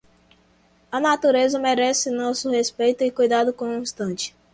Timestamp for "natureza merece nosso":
0.99-2.49